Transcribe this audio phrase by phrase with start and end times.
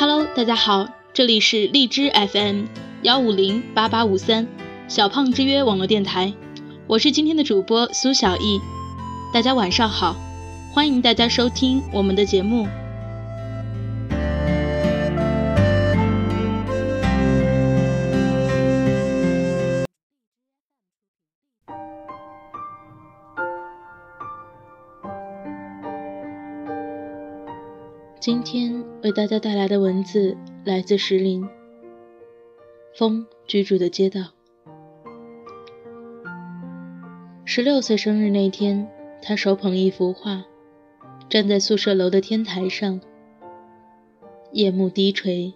[0.00, 2.64] Hello，大家好，这里是荔枝 FM
[3.02, 4.48] 幺五零八八五三
[4.88, 6.32] 小胖之约网络电台，
[6.86, 8.58] 我是今天的主播苏小艺，
[9.30, 10.16] 大家晚上好，
[10.72, 12.66] 欢迎大家收听我们的节目。
[28.18, 31.48] 今天为大家带来的文字来自石林。
[32.94, 34.20] 风居住的街道。
[37.46, 38.86] 十六岁生日那天，
[39.22, 40.44] 他手捧一幅画，
[41.30, 43.00] 站在宿舍楼的天台上。
[44.52, 45.54] 夜幕低垂，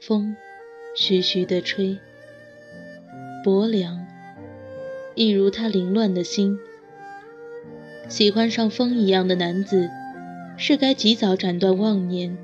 [0.00, 0.36] 风
[0.94, 1.98] 徐徐地吹，
[3.44, 4.06] 薄凉，
[5.16, 6.56] 一如他凌乱的心。
[8.08, 9.90] 喜欢上风一样的男子。
[10.58, 12.36] 是该及早斩断妄念，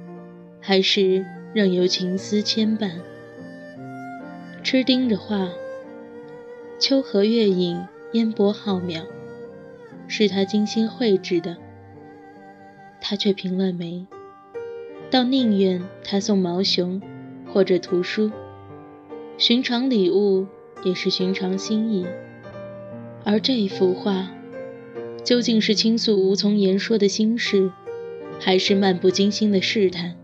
[0.61, 2.91] 还是任由情丝牵绊？
[4.62, 5.48] 痴盯着画，
[6.78, 9.03] 秋荷月影，烟波浩渺，
[10.06, 11.56] 是他精心绘制的。
[13.00, 14.06] 他却平了眉，
[15.11, 17.00] 倒宁愿他送毛熊
[17.53, 18.31] 或者图书，
[19.39, 20.47] 寻常礼物
[20.84, 22.06] 也是寻常心意。
[23.25, 24.31] 而这幅画，
[25.25, 27.72] 究竟是倾诉无从言说的心事？
[28.45, 30.17] 还是漫不经心的试探。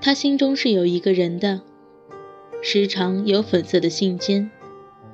[0.00, 1.62] 他心中是有一个人的，
[2.62, 4.50] 时常有粉色的信笺，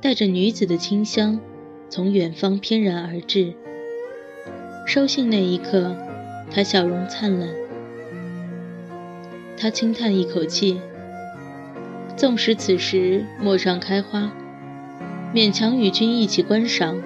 [0.03, 1.41] 带着女子的清香，
[1.89, 3.55] 从远方翩然而至。
[4.87, 5.97] 收信那一刻，
[6.51, 7.49] 他笑容灿烂。
[9.57, 10.79] 他轻叹一口气，
[12.17, 14.31] 纵使此时陌上开花，
[15.35, 17.03] 勉强与君一起观赏，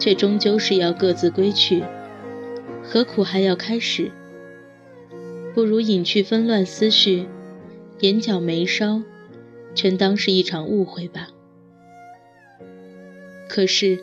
[0.00, 1.84] 却终究是要各自归去。
[2.92, 4.10] 何苦还要开始？
[5.54, 7.28] 不如隐去纷乱思绪，
[8.00, 9.04] 眼角眉梢，
[9.76, 11.28] 全当是一场误会吧。
[13.48, 14.00] 可是，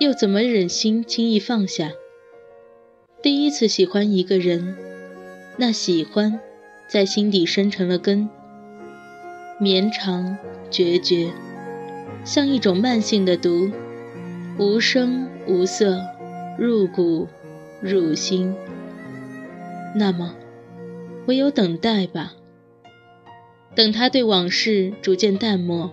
[0.00, 1.92] 又怎么忍心轻易放下？
[3.22, 4.76] 第一次喜欢一个人，
[5.56, 6.40] 那喜欢
[6.88, 8.28] 在心底生成了根，
[9.60, 10.36] 绵长
[10.72, 11.30] 决绝，
[12.24, 13.70] 像一种慢性的毒，
[14.58, 16.00] 无声无色，
[16.58, 17.28] 入骨。
[17.82, 18.54] 入心，
[19.94, 20.34] 那么
[21.26, 22.34] 唯有等待吧。
[23.74, 25.90] 等他对往事逐渐淡漠，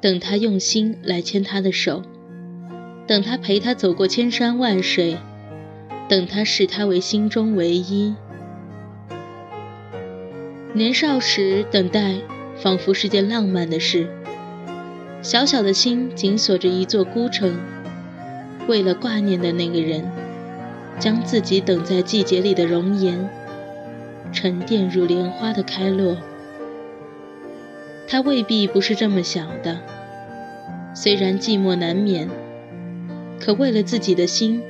[0.00, 2.02] 等他用心来牵他的手，
[3.06, 5.18] 等他陪他走过千山万水，
[6.08, 8.14] 等他视他为心中唯一。
[10.72, 12.16] 年少时等待，
[12.56, 14.08] 仿佛是件浪漫的事。
[15.22, 17.56] 小小的心紧锁着一座孤城，
[18.68, 20.25] 为了挂念的那个人。
[20.98, 23.28] 将自己等在季节里的容颜，
[24.32, 26.16] 沉淀如莲花的开落。
[28.08, 29.78] 他未必不是这么想的。
[30.94, 32.28] 虽然寂寞难免，
[33.38, 34.62] 可为了自己的心，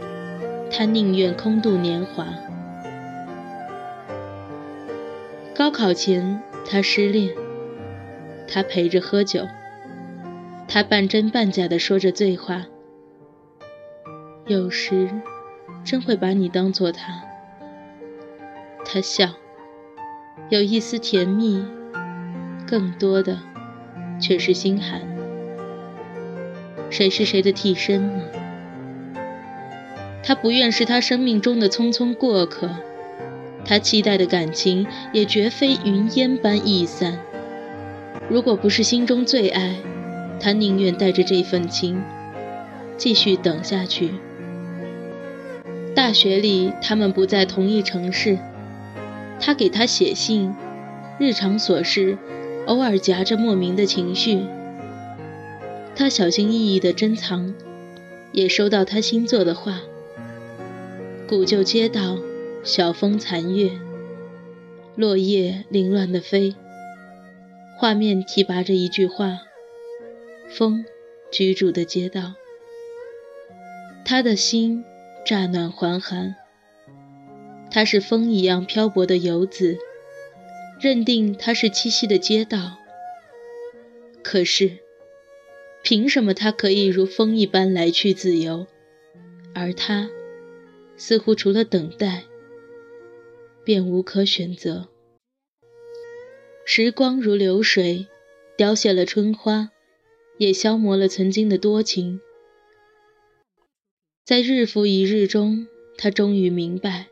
[0.71, 2.27] 他宁愿空度年华。
[5.55, 7.31] 高考前，他失恋，
[8.49, 9.47] 他陪着喝酒，
[10.67, 12.67] 他半真半假地说着醉话，
[14.47, 15.09] 有时。
[15.87, 17.23] 真会把你当做他，
[18.85, 19.35] 他笑，
[20.49, 21.65] 有一丝甜蜜，
[22.67, 23.39] 更多的
[24.21, 25.01] 却是心寒。
[26.91, 28.25] 谁是谁的替身呢？
[30.25, 32.69] 他不愿是他生命中的匆匆过客，
[33.65, 37.17] 他期待的感情也绝非云烟般易散。
[38.29, 39.77] 如果不是心中最爱，
[40.41, 42.03] 他宁愿带着这份情，
[42.97, 44.11] 继续等下去。
[45.97, 48.39] 大学里，他们不在同一城市。
[49.41, 50.55] 他给他写信，
[51.19, 52.19] 日常琐事，
[52.67, 54.45] 偶尔夹着莫名的情绪。
[55.95, 57.55] 他小心翼翼地珍藏，
[58.31, 59.81] 也收到他新作的画。
[61.27, 62.19] 古旧街道，
[62.63, 63.71] 晓风残月，
[64.97, 66.55] 落叶凌乱地飞。
[67.79, 69.39] 画面提拔着一句话：
[70.51, 70.85] 风
[71.31, 72.35] 居住的街道。
[74.05, 74.85] 他的心。
[75.27, 76.37] 乍暖还寒，
[77.69, 79.77] 他是风一样漂泊的游子，
[80.81, 82.79] 认定他是栖息的街道。
[84.23, 84.79] 可是，
[85.83, 88.69] 凭什么他可以如风一般来去自由，
[89.53, 90.09] 而他
[90.97, 92.23] 似乎除了等待，
[93.65, 94.87] 便无可选择？
[96.65, 98.07] 时光如流水，
[98.57, 99.71] 凋谢了春花，
[100.39, 102.21] 也消磨了曾经的多情。
[104.27, 107.07] 在日复一日中，他终于明白，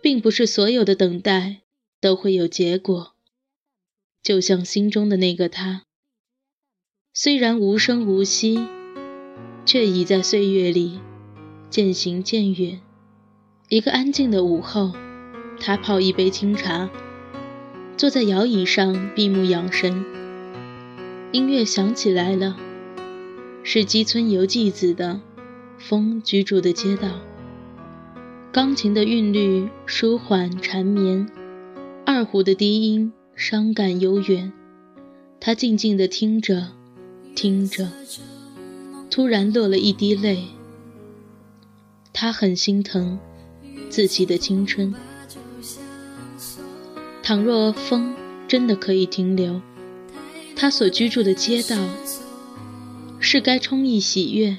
[0.00, 1.58] 并不是所有的等待
[2.00, 3.12] 都会有结果。
[4.22, 5.82] 就像心中的那个他，
[7.12, 8.66] 虽然无声无息，
[9.66, 11.00] 却已在岁月里
[11.68, 12.80] 渐行渐远。
[13.68, 14.94] 一个安静的午后，
[15.60, 16.88] 他泡一杯清茶，
[17.98, 20.02] 坐在摇椅上闭目养神。
[21.32, 22.56] 音乐响起来了，
[23.62, 25.20] 是基村由纪子的
[25.88, 27.08] 《风居住的街道》。
[28.52, 31.28] 钢琴的韵律舒缓缠绵，
[32.06, 33.12] 二胡的低音。
[33.34, 34.52] 伤感悠远，
[35.40, 36.68] 他静静地听着，
[37.34, 37.90] 听着，
[39.10, 40.44] 突然落了一滴泪。
[42.12, 43.18] 他很心疼
[43.88, 44.94] 自己的青春。
[47.22, 48.14] 倘若风
[48.46, 49.60] 真的可以停留，
[50.54, 51.76] 他所居住的街道，
[53.18, 54.58] 是该充溢喜悦，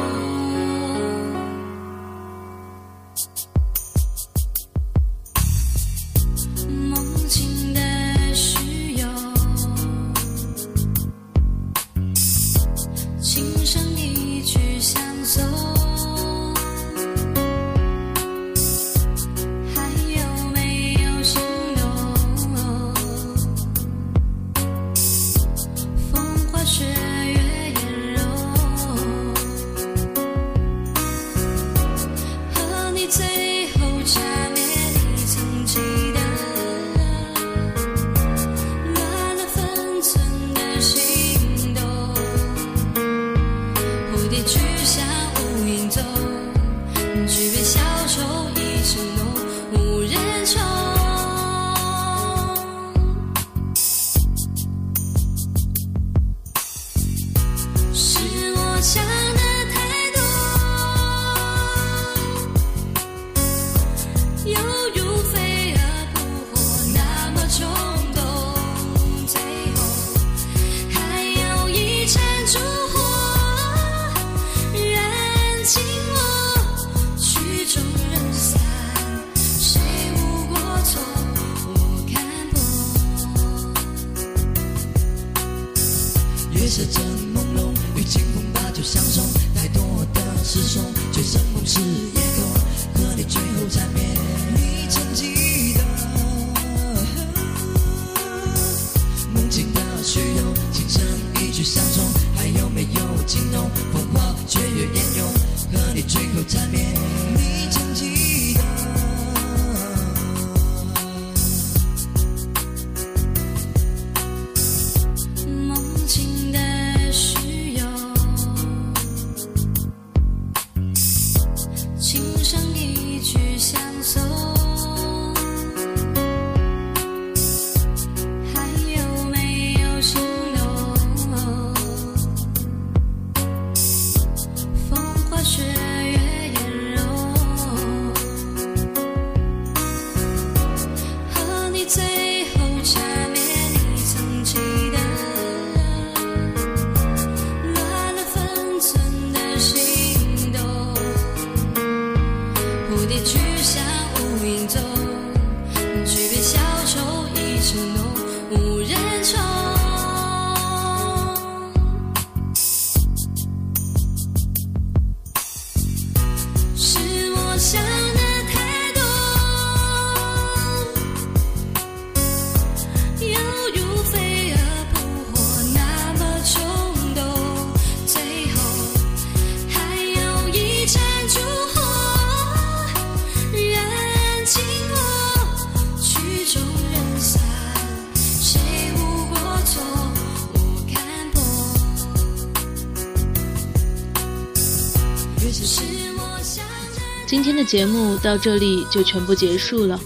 [197.31, 199.97] 今天的节目到这里就全部结束了。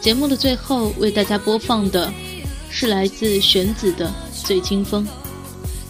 [0.00, 2.12] 节目的最后为大家播放的
[2.70, 4.06] 是来自玄子的
[4.46, 5.04] 《醉清风》，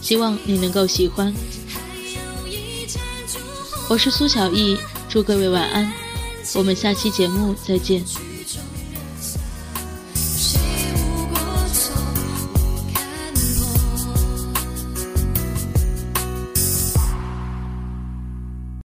[0.01, 1.31] 希望你能够喜欢。
[3.87, 4.75] 我是苏小艺，
[5.07, 5.93] 祝各位晚安，
[6.55, 8.03] 我们下期节目再见。